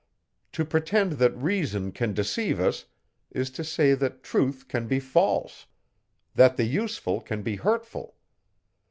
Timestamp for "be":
4.87-4.99, 7.43-7.57